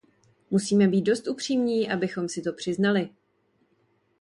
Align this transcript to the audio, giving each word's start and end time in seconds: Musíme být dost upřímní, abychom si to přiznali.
Musíme 0.51 0.87
být 0.87 1.01
dost 1.01 1.27
upřímní, 1.27 1.89
abychom 1.91 2.29
si 2.29 2.41
to 2.41 2.53
přiznali. 2.53 3.09